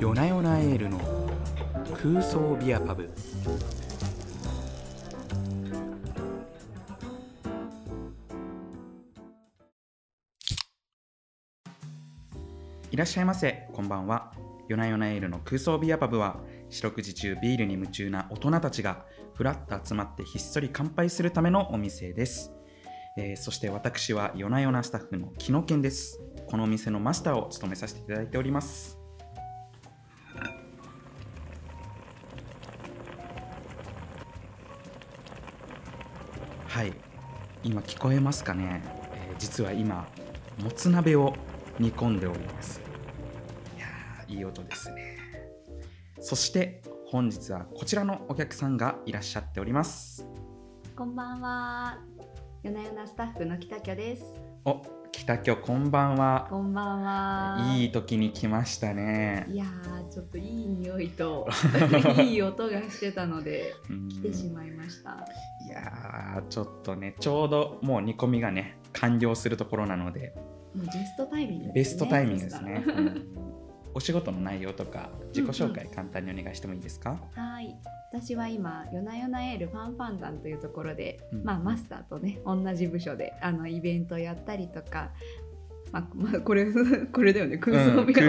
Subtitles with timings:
[0.00, 1.00] 夜な夜なエールの
[1.92, 3.10] 空想ビアパブ。
[12.92, 13.68] いらっしゃいませ。
[13.72, 14.32] こんばんは。
[14.68, 16.38] 夜な夜なエールの空想ビアパブは
[16.70, 19.04] 四六時中ビールに夢中な大人たちが
[19.34, 22.52] ふらっと集まってひっそり乾杯するためのお店です、
[23.16, 26.20] えーそして私は夜な夜なスタッフの木野健です。
[26.46, 28.97] このお店のマスターを務めさせていただいております。
[37.68, 38.82] 今聞こえますかね、
[39.12, 40.08] えー実は今
[40.58, 41.32] もつ鍋を
[41.78, 42.80] 煮込んでおります
[43.76, 45.16] いやーいい音ですね
[46.18, 50.26] そして本日はこちらのお客さんがいらっしゃっております
[50.96, 51.98] こんばんは。
[52.64, 54.24] 夜な夜なスタッフの北居です。
[54.64, 57.74] お北京こんばんはこんばんは。
[57.76, 61.48] いい時に来ましたねいやー、ちょっといい匂いと
[62.22, 65.10] いい音がしてたのでうん来てしまいました。
[65.66, 70.34] いやーちょっとねちょうどもう煮込みがね完了するところなので
[70.74, 71.72] もうベストタイミングですね。
[71.74, 72.84] ベストタイミングですね
[73.94, 77.76] お仕事の内容とか自己紹介簡単にお願いしてもいいですか、たらはい。
[78.10, 81.44] 私は今夜な夜なエールファンファン団というところで、うん。
[81.44, 85.10] まあマスターとね同じ部署であのイベントやったりとか。
[85.90, 86.66] まあ、まあ、これ
[87.12, 87.56] これだよね。
[87.56, 87.74] 空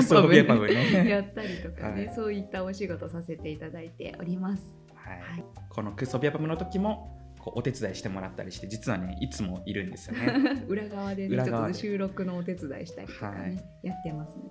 [0.01, 1.09] 想ビアパブパブね。
[1.09, 2.15] やったりとかね、はい。
[2.15, 4.63] そういったお仕事させていただいております。
[4.95, 5.19] はい。
[5.19, 5.43] はい。
[5.69, 10.63] この空想ビアパブの時もこうお手伝いしてもらったりして実はねいつもいるんですよね。
[10.67, 11.73] 裏側でね裏側で。
[11.73, 13.63] ちょっと収録のお手伝いしたりとかね、はい。
[13.83, 14.43] やってますね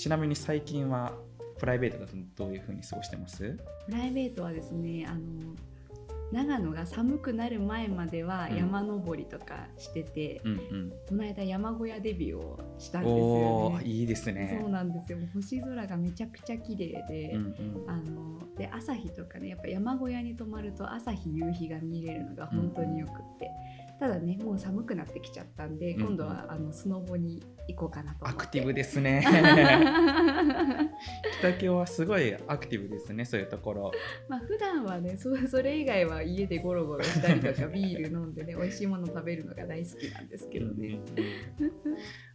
[0.00, 1.12] ちなみに最近は
[1.58, 3.58] プライベートだとどういう風に過ごしてます？
[3.84, 5.20] プライベートはですねあの
[6.32, 8.56] 長野が寒くなる前まではうん。
[8.56, 10.92] 山登りとかしてて、うんうん。
[11.06, 13.84] この間山小屋デビューをしたんですおよね。
[13.84, 14.58] ーいいですね。
[14.58, 15.18] そうなんですよ。
[15.34, 17.84] 星空がめちゃくちゃ綺麗で、うんうん。
[17.86, 23.50] あので朝日とかねやっぱ山小屋に泊まると朝日夕日が見れるのが本当によくって、
[24.00, 26.06] ただねもう寒くなってきちゃったんで、うんうん。
[26.08, 29.22] 今度はあのスノボに行こうかなとアクティブですね。
[31.40, 33.92] 北京はすごいアクティブですねそういうところ。
[34.28, 40.98] まあ普段はねそそれ以外は家でゴロゴロしたりとかビール飲んでね 美味しいもの食べるのが大好きなんですけどね。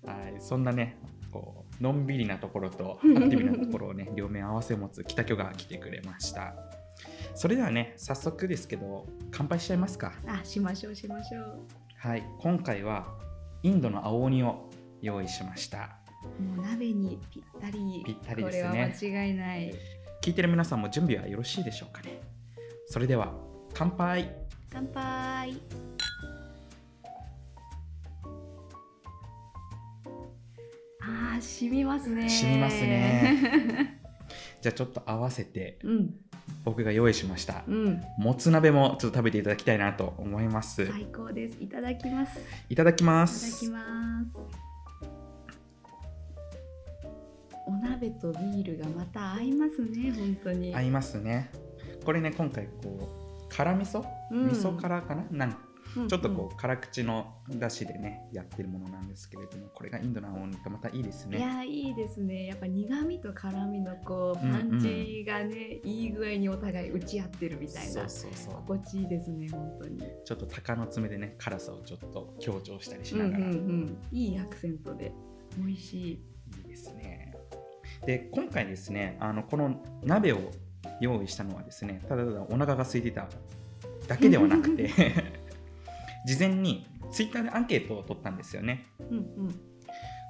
[0.06, 0.98] はい、そんなね
[1.32, 6.56] こうのんびりなところと アクティブなところをね両面合わせ持つ北京が来てくれました
[7.36, 11.66] それではね早速ですけど乾杯しちゃいますかあしましょうしましょう。
[11.98, 13.08] はい今回は
[13.62, 14.70] インドの青鬼を
[15.02, 15.98] 用意しました
[16.56, 18.04] もう鍋にぴったり。
[18.06, 19.76] ぴったりですねこれは間違いない。
[20.24, 22.22] 聞いてる皆さんも準備はよろしいでしょうかね
[22.88, 23.34] それでは
[23.74, 24.34] 乾杯
[24.72, 25.58] 乾杯。
[31.02, 32.30] あー染みますね。
[32.30, 34.00] 染みますね。
[34.62, 36.16] じゃあちょっと合わせてうん
[36.66, 41.56] 僕が用意しましたうんもつ鍋もちょっと食べていただきたいなと思います最高です。
[41.62, 42.40] いただきます。
[42.70, 43.80] いいただきまただすきま
[44.26, 44.38] す。
[47.68, 50.76] お鍋とビールがまた合いますね本当に。
[50.76, 51.50] 合いますね
[52.04, 53.10] これね今回こ
[53.50, 55.24] う辛味噌、うん味噌辛かな？
[55.32, 55.65] なんかうん
[56.08, 61.38] ちょっとこう辛口のだしでねやってるものなんですけれどもこれがインドの青鬼がまたいいですね。
[61.38, 62.48] いやーいいですね。
[62.48, 64.70] やっぱ苦味と辛味のこううんうん。
[64.72, 68.54] パンチがね、いい具合にお互い打ち合ってるみたいなそうそうそう。
[68.56, 70.02] 心地いいですね本当に。
[70.26, 73.98] ちょっと鷹の爪でね辛さをちょっと強調したりしうんうなんがら、いうん。
[74.12, 75.14] いいアクセントで。
[75.58, 76.26] 美味しい
[76.66, 77.34] いですね。
[78.06, 80.52] で今回ですねあのこの鍋を
[81.00, 83.28] 用意したのはですねただただお腹が空いてた
[84.08, 84.92] だけではなくて
[86.26, 88.88] 事前にツイッターでアンケートを取ったんですよね。
[89.00, 89.60] うんうん。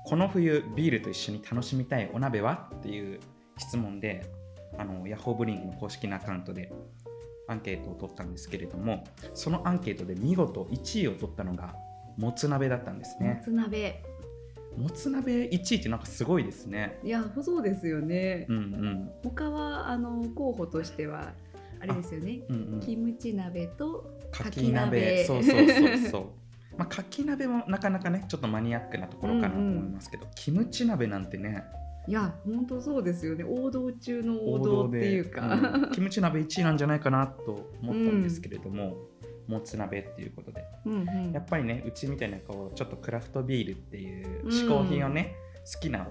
[0.06, 3.20] この冬ビールと一緒に楽しみたいお鍋はっていう
[3.58, 4.24] 質問で
[4.78, 6.72] あのヤッホーブリングの公式なアカウントで
[7.48, 11.76] アンケートを取ったんですけれどもそのアンケートで見事1位を取ったのが
[12.18, 14.04] もつ鍋だったんですもねつ鍋。
[14.78, 17.00] もつ鍋1位ってなんかすごいですね。
[17.02, 19.12] いやそうですよね、うんうん。
[19.24, 21.34] 他はあの候補としては
[21.80, 22.42] あれですよね。
[22.50, 22.80] うんうん。
[22.82, 25.02] キムチ鍋とかきき鍋。
[25.02, 26.26] 鍋そうそうそうそう。
[26.78, 31.64] まあかき鍋もなかなかねちょっとマニアックなところかなと思いますけど、キムチ鍋なんてね。
[32.08, 33.44] いや本当そうですよね。
[33.44, 35.92] 王道中の王道っていうか、うん。
[35.92, 38.98] キムチ鍋1位なんじゃないかなと思ったんですけれども、
[39.48, 40.64] もつ鍋っていうことで。
[40.86, 41.32] うんうん。
[41.32, 45.36] やっぱりねうちみたいなこうちょっとクラフトビールっていう嗜好品をね、
[45.74, 46.08] 好きな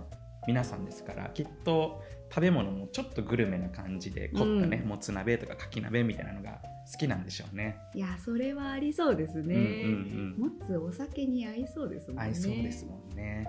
[0.46, 2.02] 皆さんですからきっと
[2.34, 6.58] 食べ物もちょっとグルメな感じで凝ったね、うんもつ鍋とかかき鍋みたいなのが
[6.90, 7.78] 好きなんでしょうね。
[7.94, 13.46] いやそれはありそうですね、うんうんうんもつお酒に合いそうですもんね合いそうですもんね。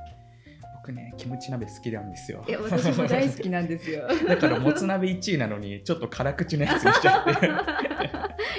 [0.85, 2.43] 僕ねキムチ鍋好きなんですよ。
[2.47, 4.07] いや私も大好きなんですよ。
[4.27, 7.49] だからもつ鍋1位なのにちょっと辛口のやつにしちゃって。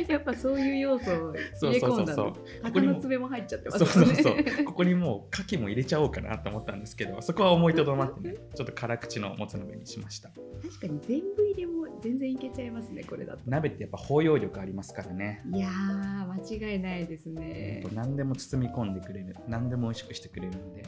[0.13, 4.65] やっぱそういう要素をそう入れ込んだそうそうそうのここにも鷹の爪も入っちゃってまそうそうすもんねそう。
[4.67, 10.31] ここにもう牡蠣も入れちゃおうかなと思ったんですけどそこは思いとどまってねちょっと辛口のもつ鍋にしました。
[10.31, 13.41] 確かに全部入れも全然いけちゃいますねこれだと。
[13.47, 15.43] 鍋ってやっぱ包容力ありますからね。
[15.53, 17.85] いやー間違いないですね。
[17.95, 20.83] 何でも包み込んでくれる何でも美味しくしてくれるんで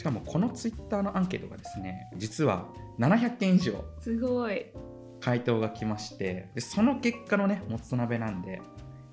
[0.00, 4.64] しかもこのツイッターのアンケートがですね実は700件以上すごい。
[5.20, 8.62] 回答が来ましてでその結果のねもつ鍋なんで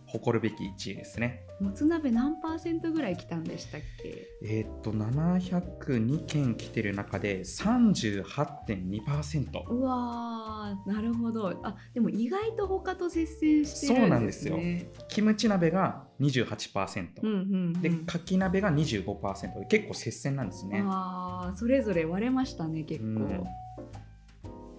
[0.07, 1.43] 誇るべき1位ですね。
[1.59, 4.27] もつ鍋何パーセントぐらい来たんでしたっけ？
[4.43, 11.49] えーっと702件来てる中で38.2%うわーなるほど。
[11.63, 14.89] あでも意外と他と接戦してるんですね。
[15.09, 17.39] キムチ鍋が28%、うんうんう
[17.69, 17.73] ん。
[17.81, 20.83] でかき鍋が25%で結構接戦なんですね。
[20.85, 23.43] あーそれぞれ割れましたね結構、うん。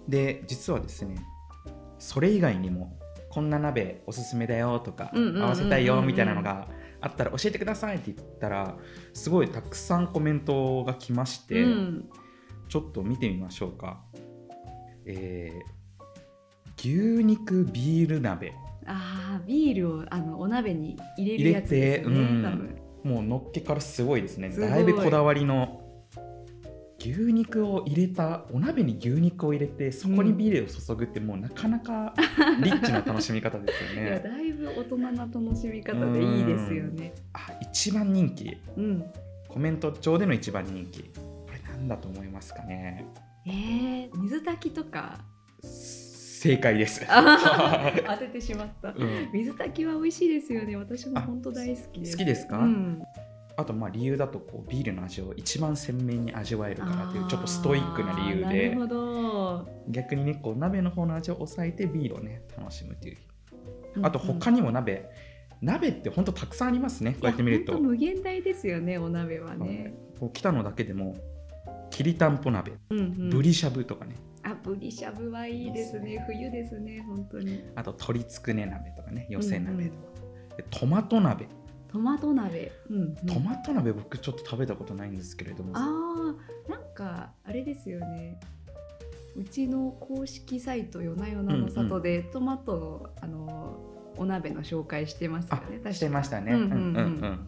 [0.07, 1.15] で実はですね
[1.99, 2.97] それ以外にも
[3.29, 6.67] こんな鍋おすすめだよとか合わせたいよみたいなのが
[7.01, 8.75] あったら教えてくださいって言ったら
[9.13, 12.09] すごいたくさんコメントが来まして、うん。
[12.67, 14.01] ちょっと見てみましょうか、
[15.05, 15.79] えー
[16.81, 16.89] 牛
[17.25, 18.53] 肉ビール鍋。
[18.85, 22.79] あービールをあのお鍋に入れるやつですよね、うん。
[23.03, 24.49] もうのっけからすごいですね。
[24.49, 25.81] だいぶこだわりの
[26.99, 32.13] 牛肉を入れたお鍋に牛肉を入れてそこにビールを注ぐってもうなかなか
[32.61, 37.13] リッチな楽しみ方ですよ いやねだいぶ大人な楽しみ方でいいですよね。
[37.33, 38.57] あ一番人気。
[38.77, 39.05] うん。
[39.47, 41.03] コメント上での一番人気。
[41.03, 41.09] こ
[41.53, 43.05] れなんだと思いますかね。
[43.47, 45.19] えー、水炊きとか？
[45.61, 47.05] 正解です。
[47.09, 48.89] あ 当ててしまった。
[48.89, 49.29] うん。
[49.33, 50.75] 水炊きは美味しいですよね。
[50.75, 52.11] 私もあ本当大好きです。
[52.13, 52.59] 好きですか？
[52.59, 53.01] うん、
[53.59, 59.67] あとまあ理由だとこうビールの味を一番鮮明に味わえるからというちょっとストイックな理由でなるほど。
[59.89, 63.17] 逆にねこう鍋の方の味を抑えてビールをね楽しむという。
[64.03, 65.09] あと他ににも鍋、
[65.61, 67.79] 鍋ってほんとたくさんありますねこうやって見ると。
[67.79, 71.15] 無限大ですよねお鍋はね、こう来たのだけでも
[71.89, 72.73] きりたんぽ鍋。
[72.89, 73.29] うんうん。
[73.29, 76.23] ぶりしゃぶとかね、あぶりしゃぶはいいですね。
[76.27, 77.63] 冬ですね本当に。
[77.75, 79.97] あと鶏つくね鍋とかね寄せ鍋とか、
[80.57, 81.47] でトマト鍋
[81.91, 83.15] トマト鍋、うんうん。
[83.25, 85.71] トマト鍋僕ちょっと食べたことないんですけれども。
[85.75, 88.39] あーなんかあれですよね。
[89.35, 93.79] うちの公式サイト「夜な夜なの里」で、トマトのあの
[94.17, 95.93] お鍋の紹介してますよあね確か。
[95.93, 96.53] してましたね。
[96.53, 96.75] うんうんうん。
[96.75, 96.99] うんうんうん。
[96.99, 97.47] 確かに。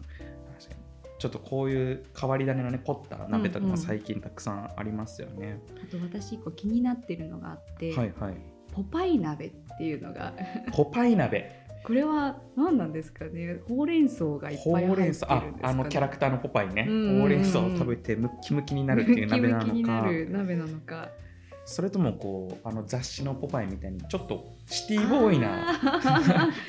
[1.18, 3.70] ちょっとこういう変わり種のね凝った鍋とかうんうん。
[3.72, 5.60] も最近たくさんありますよね。
[5.82, 8.34] あと私一個気になってるのがあって、はいはい。
[8.72, 10.32] ポパイ鍋っていうのが。
[10.72, 11.61] ポパイ鍋。
[11.84, 13.60] これは何なんですかね。
[13.68, 15.62] ほうれん草がいっぱい入ってるんですか、ほうれん草。
[15.62, 20.08] あね、あのキャラクターのポパイね、ほうれん草を食べてムッキムキになるっていう鍋なムキムキになのか。
[20.10, 21.10] る鍋なのか。
[21.64, 25.78] それともこうあの雑誌のポパイみたいにちょっとシティボーイな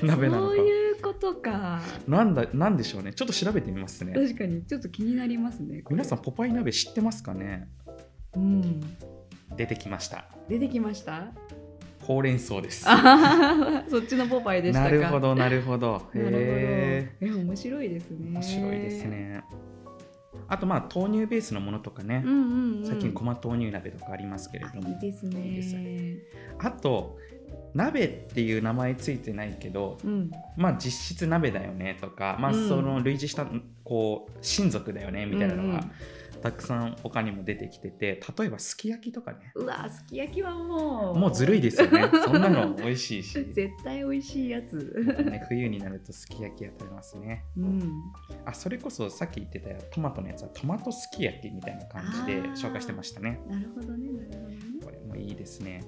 [0.04, 0.56] 鍋なのか。
[0.56, 1.82] そういうことか。
[2.08, 3.12] なんだなんでしょうね。
[3.12, 4.14] ちょっと調べてみますね。
[4.14, 4.64] 確かに。
[4.64, 7.68] ちょっと気になりますね皆さんポパイ鍋知ってますかね？
[8.36, 8.82] うん。
[9.58, 10.26] 出てきました。
[10.48, 11.32] 出てきました？
[12.04, 12.86] ほうれん草です。
[13.90, 14.86] そっちのポパイでしたか。
[14.86, 16.10] なるほど なるほど。
[16.14, 18.30] へええ面白いですね。
[18.30, 19.44] 面白いですね。
[20.48, 22.22] あとまあ豆乳ベースのものとかね。
[22.26, 24.90] うん、うん、うん、最近ごま豆乳鍋とかありますけれども。
[24.90, 26.18] いですいいですね。
[26.60, 27.18] あと
[27.74, 30.32] 鍋っていう名前ついてないけどうん。
[30.58, 32.68] まあ実質鍋だよねとか、まあ、うん。
[32.68, 33.48] その類似した
[33.84, 35.92] こう親族だよねみたいなのがうんうん
[36.44, 39.54] たくさん他にも出てきてて例えばすき焼きとかね。
[39.56, 41.18] うわすき焼きはもう。
[41.18, 42.10] もうずるいですよね。
[42.22, 44.76] そんなの美味しいし、絶対美味しいやつ。
[45.24, 47.46] ね、冬になるとすき焼きは食べますね。
[47.56, 47.94] うん。
[48.44, 53.40] あそれこそさっき言ってたトマトのやつはトマトすき焼きみたいな感じで紹介してましたね。
[53.48, 54.58] なるほどねなるほどね。
[54.84, 55.82] これもいいですね。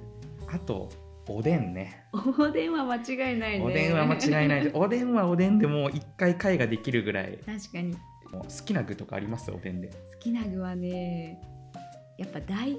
[0.48, 0.90] あと
[1.28, 2.06] おでんね。
[2.40, 3.66] おでんは間違いないね。
[3.66, 4.72] おでんは間違いない。
[4.74, 7.40] おでんはおでんでもう一回会ができるぐらい。
[7.46, 7.98] 確かに
[8.42, 9.52] 好きな具とかあります？
[9.52, 9.88] おでんで。
[9.90, 11.40] 好きな具はね
[12.18, 12.78] やっぱ大根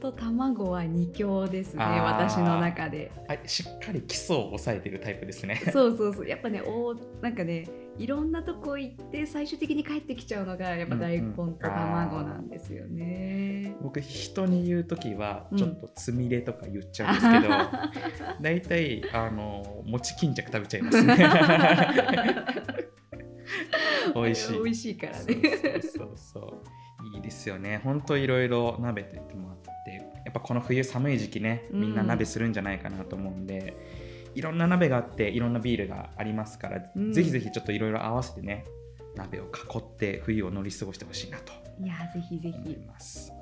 [0.00, 3.12] と卵は二強ですね私の中で。
[3.28, 5.60] あしっかり基礎を抑えてるタイプですね。
[5.72, 6.26] そうそうそう。
[6.26, 7.66] やっぱねおなんかね
[7.98, 15.58] いろんなとこ行って最終的に帰ってきちゃうのがやっぱ大根と卵なんですよね、僕人に言う時はうん。
[15.58, 17.54] ちょっとつみれとか言っちゃうんですけど、
[18.40, 21.16] 大体あの餅巾着食べちゃいますね
[24.14, 24.52] 美味しい。
[24.54, 25.80] 美味しいからね。
[25.82, 27.80] そうそういいですよね。
[27.84, 29.68] ほんといろいろ鍋と言ってもあって。
[30.24, 33.76] やっぱこの冬寒い時期ねみんな鍋するんじゃないかなと思うんで、
[34.34, 37.12] いろんな鍋があっていろんなビールがありますから、うん。
[37.12, 38.66] ぜひぜひちょっといろいろ合わせてね
[39.16, 43.32] 鍋を囲って冬を乗り過ごしてほしいなといやぜひぜ思いひます。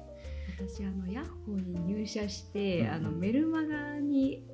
[0.58, 2.92] 私あのヤッホーに入社して、うんうん。
[2.92, 4.46] あのメルマガに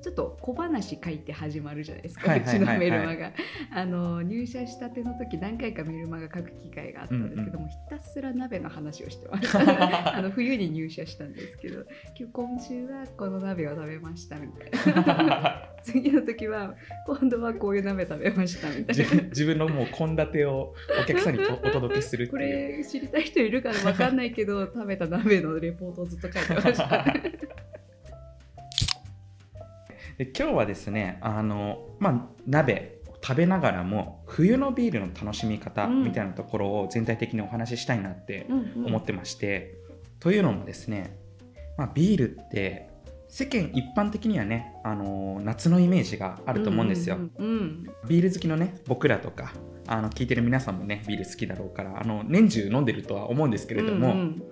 [0.00, 3.32] ちょっと小話書いて始まるじゃないですか、うちのメルマガ。
[3.74, 9.58] あの入社したての時何回かメルマガ書く機会があったんですけども、ひたすら鍋の話をしてました
[10.16, 11.84] あの冬に入社したんですけど
[12.16, 15.64] 今日今週はこの鍋を食べましたみたいな。
[15.82, 16.74] 次の時は
[17.06, 19.22] 今度はこういう鍋食べましたみたいな。
[19.28, 22.36] 自分のもう献立をお客さんにとお届けするって こ。
[22.36, 27.04] れ知りたい人いるから分かんないけど食べた鍋のレポートをずっと書いてました。
[30.18, 36.04] で今日はですねあの、まあ、鍋を食べながらも冬のビールの楽しみ方うん。
[36.04, 38.86] みたいなところを全体的にお話ししたいなってうんうん。
[38.86, 39.78] 思ってまして、
[40.18, 41.16] というのもですね、
[41.76, 42.90] まあ、ビールって
[43.28, 47.16] 世間一般的にはね、あの夏のイメージがあると思うんですよ。
[47.16, 49.52] うんうんビール好きのね僕らとか
[49.86, 54.42] あの聞いてる皆さんもねビール好きだろうからあの年中飲んでるとは思うんですけれども、うんうん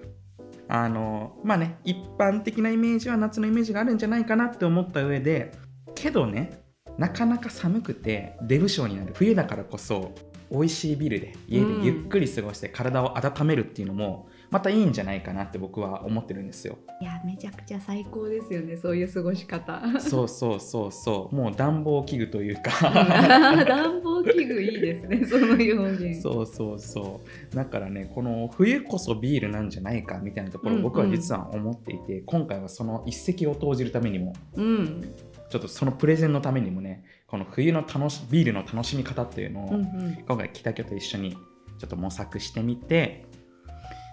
[0.69, 5.53] あのまあね一般的なイメージは夏のイメージがあるんじゃないかなって思った上で
[5.95, 6.63] けどね
[6.99, 9.13] なかなか寒くて出不精になる。
[9.15, 10.13] 冬だからこそ
[10.51, 16.79] 美味しいビルで家でゆっくり過ごして体を温めるっていうのもまたいいんじゃないかなって僕は思ってるんですよ。
[17.01, 19.83] いやめちゃくちゃ最高ですよねそういう過ごし方。
[20.01, 21.35] そうそうそうそう。
[21.35, 22.71] もう暖房器具というか。
[23.67, 26.23] 暖房器具いいですねその表現。
[26.23, 27.21] そうそうそ
[27.53, 27.57] う。
[27.57, 30.83] だからねこの冬こそビールなんじゃないかみたいなところうんうん。
[30.85, 35.03] 僕は実は思っていて、今回はその一石を投じるためにもうん。
[35.49, 40.17] ちょっとそのプレゼンのためにもねこの冬の楽しビールの楽しみ方っていうのを、うんうん。
[40.27, 41.37] 今回北京と一緒に
[41.79, 43.27] ちょっと模索してみて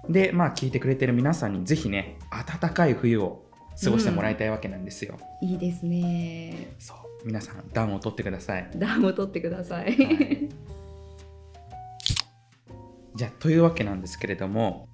[0.10, 2.18] でまあ聞いてくれてる皆さんにぜひね
[2.60, 3.46] 暖かい冬を
[3.84, 6.76] 過ごしてもらいたいわけなんですよ、いいですね。
[6.78, 9.86] そう皆さん暖を取ってください暖を取ってください。
[9.86, 10.50] はい
[13.16, 14.88] じゃあというわけなんですけれども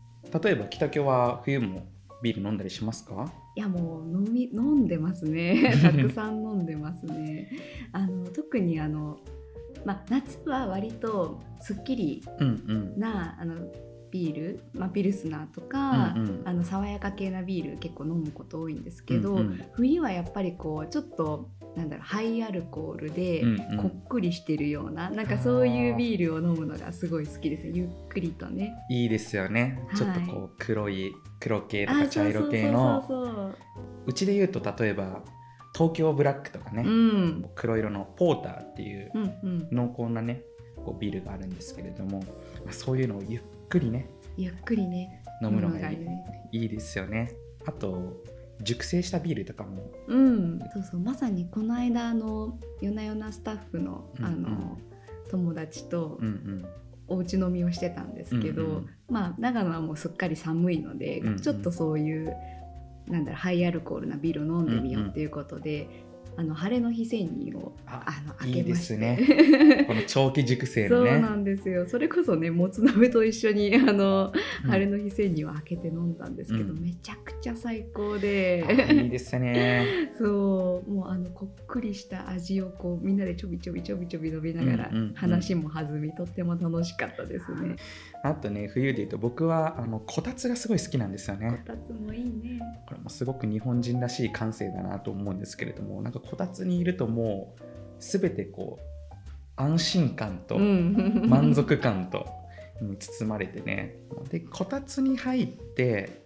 [0.43, 1.83] 例えば北京は冬も
[2.21, 3.31] ビール飲んだりしますか？
[3.55, 5.73] いやもう飲み飲んでますね。
[5.81, 7.49] たくさん飲んでますね。
[7.93, 9.19] あの特にあの
[9.85, 13.55] まあ夏は割とすっきりうんうんなあの
[14.11, 16.41] ビール、まあ、ピルスナーとか、うんうん。
[16.45, 19.63] あの爽やか系なビール結構飲むこと多いんですけど、うんうん。
[19.73, 23.77] 冬はやっぱりこうちょっとなんだろうハイアルコールでうんうん。
[23.77, 28.75] こっくりしてるような、なんかそういうビールを飲むのがすごい好きですゆっくりとね。
[28.89, 29.97] いいですよね、はい。
[29.97, 33.05] ちょっとこう黒い黒系とあか茶色系の。
[33.07, 33.55] そ
[34.05, 35.23] うちで言うと例えば
[35.75, 37.45] 東京ブラックとかね、そううん。
[37.55, 39.67] 黒色のポーターっていううんうん。
[39.71, 40.41] 濃厚なね
[40.83, 42.19] こうビールがあるんですけれども、
[42.65, 44.09] まあ、そういうのをゆっくりね。
[44.38, 45.23] ゆっくりね。
[45.41, 46.49] 飲むのがいい,、いいね。
[46.51, 47.31] いいですよね。
[47.65, 48.21] あと
[48.61, 49.91] 熟成したビールとかも。
[50.07, 50.99] うん、そうそう。
[50.99, 54.31] まさにこの間あの夜な夜なスタッフのうんうん。
[54.31, 54.77] あの、
[55.29, 56.65] 友達とうんうん。
[57.11, 58.89] おうち飲みをしてたんですけど、うんうん。
[59.09, 61.39] まあ長野はもうすっかり寒いので、うんうん。
[61.39, 62.35] ちょっとそういう
[63.07, 65.89] なんだろうハイアルコールなビールを飲んでみようっていうことで、
[66.39, 68.86] あの晴れの日千人をああのいいで開けまして。
[68.86, 71.12] すねこの長期熟成のね。
[71.12, 71.86] そうなんですよ。
[71.86, 74.31] それこそねもつ鍋と一緒にあの、
[74.63, 74.72] うん。
[74.72, 76.81] 晴れの日千人を開けて飲んだんですけど、うん。
[76.81, 78.65] めちゃくちゃ最高で。
[78.65, 80.13] あいいですね。
[80.17, 87.75] そうもうあのこっくりした味をこうみんなでちょびちょびちょびちょび飲みながらうん話も弾みとっても楽しかったですね。
[88.24, 91.63] あとね冬で言うと僕はあのこたつがすごい好きなんですよね。
[91.65, 92.62] こたつもいいね。
[92.88, 97.63] これもすごく日本人らしい感性だなと思うんですけれどもなんかこたつにいるともう
[98.00, 98.89] 全てこう
[99.55, 101.25] 安心感とうん。
[101.27, 102.27] 満足感と
[102.81, 103.95] に包まれてね。
[104.29, 106.24] でこたつに入って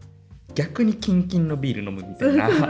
[0.54, 2.48] 逆にキンキンのビール飲むみたいな。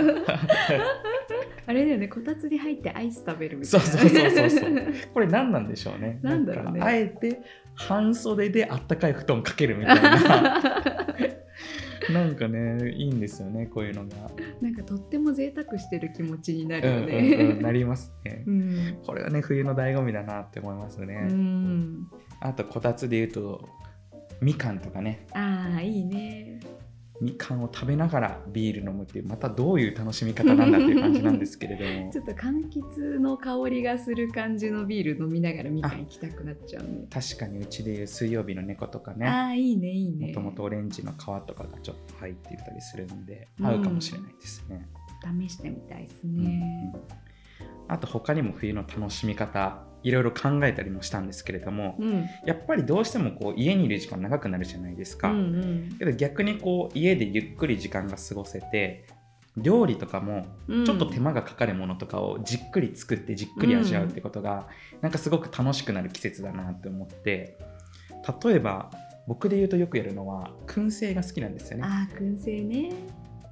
[1.66, 2.08] あれだよね。
[2.08, 4.20] こたつに入ってアイス食べるみたそいうな。
[4.22, 6.20] そうそうそうそう これ何なんでしょうね。
[6.22, 6.80] なんだろうね。
[6.80, 7.42] かあえて
[7.76, 10.62] 半袖であったかい布団かけるみたいな
[12.12, 14.30] なんかねいいんですよねこういうのが。
[14.62, 17.80] なんかとっても贅沢してる気持ちになるようんうんうんなね。
[17.80, 18.44] りますね。
[18.48, 18.98] うん。
[19.06, 22.08] これはね冬の醍醐味だなって思いますね、うん。
[22.40, 23.70] あとこたつで言うと
[24.42, 25.26] みかんとかね。
[25.34, 26.60] ああいいね。
[27.24, 37.08] みかんを食べながらビール飲むっていうまたどういう楽しみ方なんだっていう感じなんですけれども ちょっと柑橘の香りがする感じのビール飲みながらみかん行きたくなっちゃうね。
[37.10, 40.28] 確かにうちでいう水曜日の猫とかねああいいねいいね。
[40.28, 44.86] もともとオレンジの皮とかがちょっと入っていたりするんでうん合うかもしれないですね、
[45.42, 46.94] 試してみたいですうんね。
[47.88, 52.26] あと他にも冬の楽しみ方いろいろ考えたりもしたんですけれども、うん。
[52.46, 55.42] やっぱりどうしてもこう家にいる時間長くなるじゃないですか、うんう
[55.94, 55.96] ん。
[55.98, 59.06] けど逆にこう家でゆっくり時間が過ごせて
[59.56, 60.86] 料理とかもうん。
[60.86, 64.68] ちょっと手間がかかるものとかをじっくり作ってじっくり味わうってことが、
[65.02, 67.58] なんかすごく楽しくなる季節だなって思って
[68.44, 68.92] 例えば
[69.28, 71.84] 僕で言うとよくやるのは燻製が好きなんですよね。
[71.86, 72.92] ああ燻製ね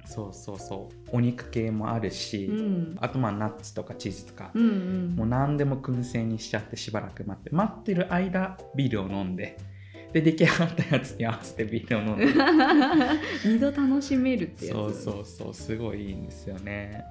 [0.04, 1.16] そうそうそう。
[1.16, 2.96] お肉系もあるし、うん。
[3.00, 4.64] あとまあナッツとかチーズとか、うんう
[5.12, 5.16] ん。
[5.16, 9.58] もう何でも燻製にしちゃってしばらく待って待ってる間ビールを飲んで
[10.12, 12.26] で出来上がったやつに合わせてビールを飲んで。
[13.46, 14.74] 二度楽しめるってやつ。
[14.74, 17.04] そうそうそうすごいいいんですよね。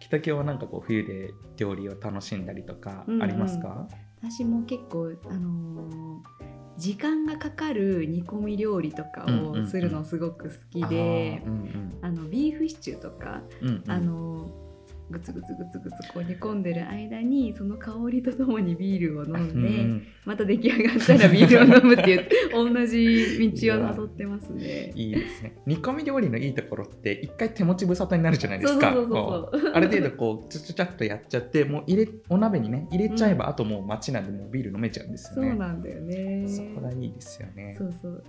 [0.00, 3.88] 北京はなんかこう冬で料理を楽しんだりとかありますか、
[4.22, 9.64] 私も結構あのー時間がかかる煮込み料理とかうんうんうん。
[9.64, 11.83] をするのすごく好きで、あーうんあ
[12.14, 13.74] のビーフシチューとか、うんうん。
[13.74, 14.64] うんあの
[15.10, 22.26] グツグツグツグツこう煮込んでる間にその香りとともにビールを飲んで、うんまた出来上がったらビールを飲むっていう
[22.72, 24.90] 同じ道をたどってますね。
[24.94, 25.54] いいですね。
[25.66, 28.88] 煮込み料理のいいところって一回手持ち無沙汰になるじゃないですか。
[28.88, 35.50] ある程度こうちょちょちゃっとやっちゃってもう入れお鍋にね入れちゃえば、あともう街なんでもうビール飲めちゃうんですよね。
[35.50, 36.44] そうなんだよね。
[36.48, 37.74] そこがいいですよね。
[37.76, 38.24] そうそう。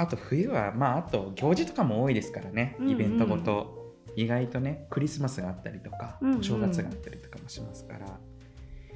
[0.00, 2.92] あと冬はまああと行事とかも多いですからねうんうん。
[2.92, 6.40] イベントごと、意外とねクリスマスがあったりとか、うんうん。
[6.40, 8.06] お正月があったりとかもしますから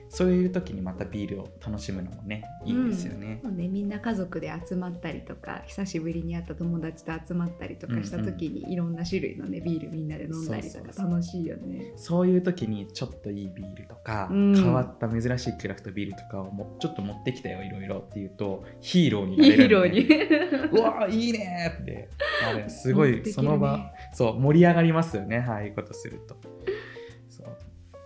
[0.08, 11.92] そういう時にまたビールを楽しむのもねいいですよね、もうねみんな家族で集まったりとか久しぶりに会った友達と集まったりとかした時に、いろんな種類のねビールみんなで飲んだりとか楽しいよね。
[11.96, 14.54] そういう時にちょっといいビールとか、うん。
[14.54, 20.78] 変わった珍しいクラフトビールとかをもちょっと持ってきたよいろいろっていうとヒーローになれるヒーローに。
[20.78, 22.08] うわいいねって。
[22.48, 26.36] あれすごいその場、そう盛り上がりますよねああいうことすると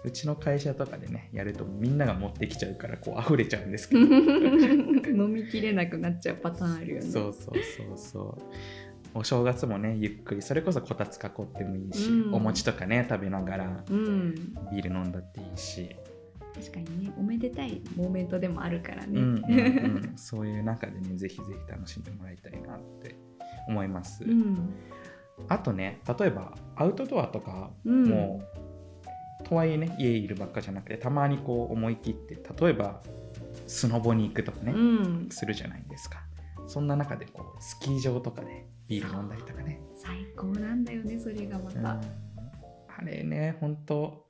[0.04, 4.00] うちの会社とかでねやるとみんなが持ってきちゃうからこう溢れちゃうんですけど。
[5.18, 7.02] 飲みきれなくなっちゃうパターンあるよね。
[7.02, 8.42] そうそうそうそう。
[9.14, 12.34] お正月もねゆっくりそれこそこたつ囲ってもいいし、うん。
[12.34, 14.34] お餅とかね食べながらうん、
[14.70, 15.96] ビール飲んだっていいし、
[16.54, 19.20] 確かにねおめでたいモーメントでもあるからね。
[19.20, 23.16] うんうんうん、 そういう中でねぜひぜひ楽しんでもらいたいなって
[23.68, 24.70] 思います、うん。
[25.48, 28.04] あとね例えばアウトドアとかうん。
[28.08, 28.42] も、
[29.44, 33.00] とはいえね家いるばっかじゃなくてたまにこう思い切って例えば
[33.66, 36.22] スノボに行くとかね、うん、するじゃないですか。
[36.66, 39.80] そんな中でこうスキー場とかでビール飲んだりとかね。
[39.94, 41.82] 最高なんだよねそれがまうん。
[41.82, 42.00] た。
[42.98, 44.26] あれね本当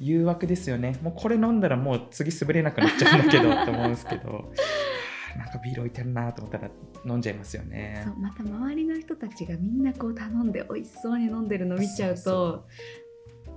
[0.00, 0.98] 誘惑ですよね。
[1.02, 4.28] もうこれ飲んだらもう次滑れなくなっちゃうんだけど と思うんですけど。
[4.28, 4.88] はあ
[5.36, 6.70] なんかビール置いてるなと思ったら
[7.06, 8.02] 飲んじゃいますよね。
[8.04, 12.66] そうまた周りの人たちがみんなこう頼んで美味しそうに飲んでるの見ちゃうと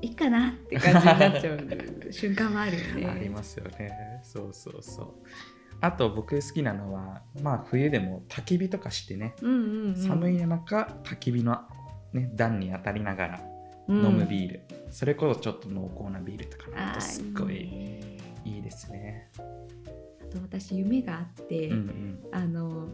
[0.02, 3.06] いいかなって感じになっちゃう瞬間もあるよね。
[3.08, 4.22] ありますよね。
[4.24, 5.14] そうそうそう。
[5.80, 11.60] あと僕好きなのはまあ冬でも焚き火とかしてね、うんうんうん、寒い中焚き火の、
[12.14, 13.42] ね、暖に当たりながら
[13.88, 14.06] うん。
[14.06, 14.62] 飲むビール、
[14.92, 18.18] それこそちょっと濃厚なビールとか飲むあーとすっごいね。
[18.46, 19.30] いいですね。
[19.38, 19.42] あ
[20.34, 22.20] と私夢があって、うんうん。
[22.32, 22.88] あの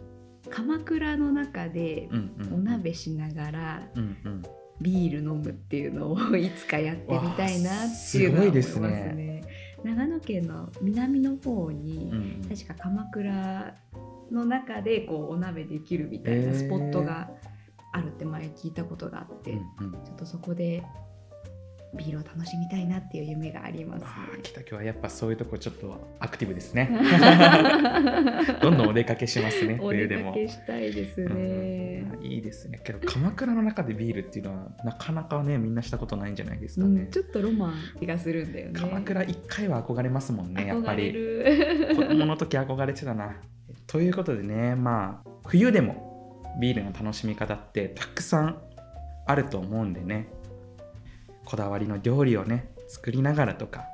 [0.50, 2.54] 鎌倉の中でうんうん。
[2.54, 4.44] お鍋しながらうんうん
[4.82, 9.14] ビール飲むっていうのをいつかやってみたいなっていうのは思いますわあすごいですね。
[9.14, 9.44] ね
[9.84, 13.76] 長野県の南の方に、うんうん確か鎌倉
[14.32, 17.30] の中でこうお鍋できるみたいなスポットが
[17.94, 20.84] あるって前聞いたことがあって、うんうんちょっとそこで
[21.94, 24.10] ビールを楽しみたいなっていう夢がありますね。
[24.44, 26.90] 北京はやっぱそういうとこちょっとアクティブですね
[28.62, 31.28] どんどんお出かけしますねお出か冬でもけしたいですね。
[31.30, 38.74] うんいいですねけど鎌倉の中でビールっていうのはなかなかねみんなしたことないんじゃないですかね、うん、ちょっとロマン気がするんだよね。
[38.74, 41.94] 鎌倉一回は憧れますもんねやっぱりる。
[41.96, 43.38] 子供の時憧れてたな
[43.86, 48.62] ということでねまあ冬でもビールの楽しみ方ってたくさん
[49.26, 50.28] あると思うんでね
[51.48, 53.86] こだわりの料理をね作りながらとか、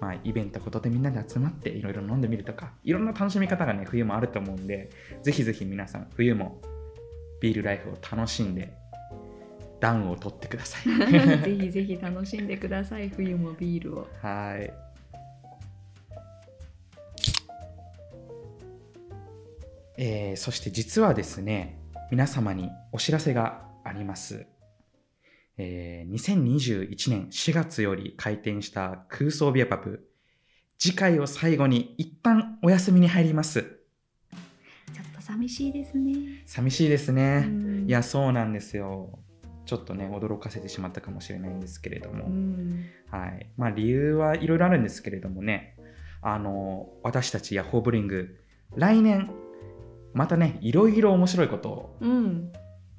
[0.00, 4.88] まあ、イベントことでみんなで集まっていろいろ飲んでみるとかいろんな楽しみ方がね冬もあると思うんで
[5.22, 6.62] ぜひぜひ皆さん冬も
[7.38, 8.72] ビールライフを楽しんで
[9.78, 10.84] 暖を取ってください
[11.44, 14.08] ぜひぜひ楽しんでください冬もビールを。
[14.22, 14.72] はい。
[19.98, 21.78] えーそして実はですね、
[22.10, 24.46] 皆様にお知らせがあります。
[25.56, 30.08] えー2021年4月より開店した空想ビアパブ、
[30.78, 33.62] 次回を最後に一旦お休みに入ります。
[33.62, 33.66] ちょ
[35.02, 36.42] っと寂しいですね。
[36.46, 37.44] 寂しいですね。
[37.46, 39.18] うんいや、そうなんですよ。
[39.66, 42.26] ちょっとね、驚かせてしまったかもしれないんですけれども。
[42.26, 43.50] うんはい。
[43.56, 45.76] まあ理由はいろいろあるんですけれどもね、
[46.20, 48.40] あの、私たちヤホーブリング、
[48.76, 49.30] 来年、
[50.12, 52.52] またね、いろいろ面白いことをうん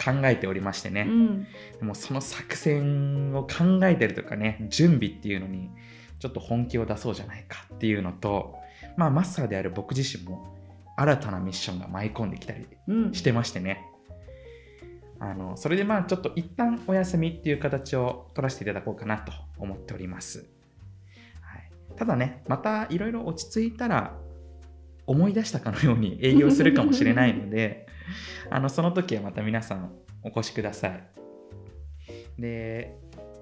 [0.03, 1.43] 考えておりましてね、うん
[1.79, 5.69] でもその作戦を考えてるとかね、準備っていうのに、
[6.19, 8.55] ちょっと本気を出そうじゃないかっていうのと、
[8.97, 10.55] まあマスターである僕自身も、
[10.97, 13.85] 新たなミッションが舞い込んできたりうんしてましてね。
[15.17, 20.45] あのそれでまあちょっと一旦お休みっていう形を取らせていただこうかなと思っております。
[21.41, 24.13] はい、ただね、またいろいろ落ち着いたら
[25.07, 27.84] 思い出したかのように営業するかもしれないので、
[28.49, 31.03] あのその時はまた皆さんお越しください。
[32.39, 32.97] で、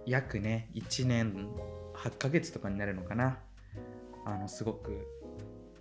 [0.05, 1.47] 約ね、1年
[1.95, 3.39] 8ヶ月とかになるのかな。
[4.25, 5.05] あのすごく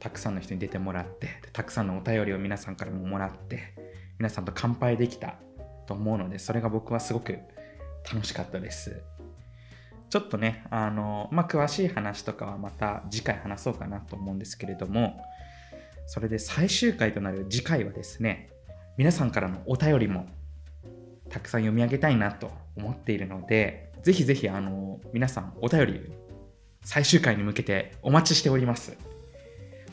[0.01, 3.75] たくさんの人に出てもらってたくさんのお便りを皆さんからももらって
[4.19, 5.37] 皆さんと乾杯できた
[5.87, 7.39] と思うのでそれが僕はすごく
[8.13, 9.01] 楽しかったです
[10.11, 15.23] ちょっとねあの、まあ、詳しい話とかはまた次回話そうかなと思うんですけれども
[16.07, 18.51] それで最終回となる次回はですね
[18.97, 20.27] 皆さんからのお便りも
[21.31, 26.13] たくさん読み上げたいなと思っているのでぜひぜひあの皆さんお便り
[26.85, 28.97] 最終回に向けてお待ちしております。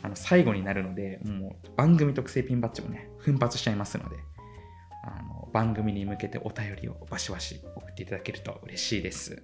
[0.01, 4.15] あの最後になるのでもう番組特製ピンバッジもね奮発しちゃいますので
[5.03, 9.43] あの番組に向けてお便りをバシバシ送っていただけると嬉しいです。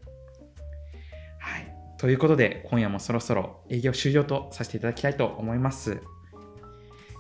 [1.40, 1.76] はい。
[1.98, 6.02] ということで今夜もそろそろ営業終了とさせていただきたいと思います。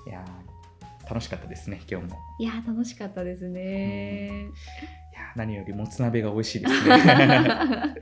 [0.07, 0.25] いや
[1.09, 2.17] 楽しかったですね今日も。
[2.39, 4.27] いやー楽しかったですね。
[4.27, 7.95] いやー何よりもつ鍋が美味しいですね。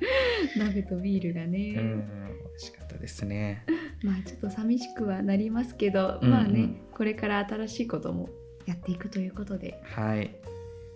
[0.57, 2.07] 鍋とビールがね、うん
[2.49, 3.65] 美味しかったですね。
[4.03, 6.31] まあちょっと寂しくはなりますけど、うんうん。
[6.31, 8.29] まあねこれから新しいことも
[8.65, 10.35] やっていくということで、はい。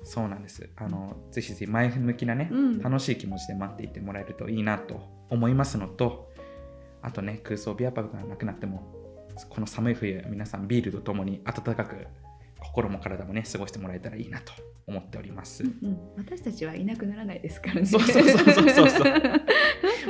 [0.03, 0.69] そうなんです。
[0.77, 2.79] あのぜひぜひ前向きなね、うん。
[2.79, 6.31] 楽しい気持ちで待っていてもらえるといいなと思いますのと
[7.01, 8.96] あとね空想ビアパブがなくなっても
[9.49, 12.07] この寒い冬皆さんビールとともに暖かく
[12.59, 14.53] 心も体もね過ごしてもらえたらいいなと
[14.87, 17.85] 思っております、うんうん私たちはいなくならないですからね。
[17.85, 19.13] そうそうそうそうそう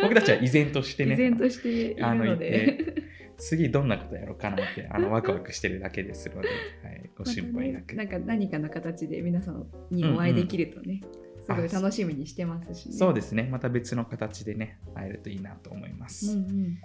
[0.02, 3.04] 僕たちは依然としてね依然としてあのいて。
[3.38, 6.48] 次どんなことやろうかなってあのワクワクしてるだけですので、
[6.84, 11.02] はい、ご心配なく、ね、なんか何かの形で皆さんにお会いできるとね、
[11.48, 12.96] すごい楽しみにしてますしね。
[12.96, 16.78] そうですねまた別の形でね会えるといいなと思います、うんうん。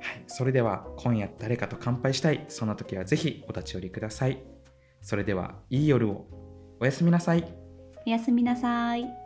[0.00, 2.44] はい、それでは今夜誰かと乾杯したい。
[2.48, 4.42] そんな時はぜひお立ち寄りください。
[5.00, 6.26] それではいい夜を。
[6.80, 7.44] おやすみなさい。
[8.06, 9.19] おやすみなさい。